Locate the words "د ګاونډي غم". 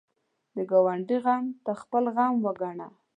0.55-1.45